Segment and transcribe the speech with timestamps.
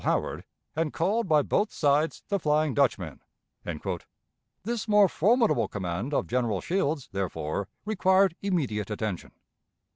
[0.03, 0.43] Howard,
[0.75, 3.21] and called by both sides 'the flying Dutchmen.'"
[4.63, 9.31] This more formidable command of General Shields therefore required immediate attention.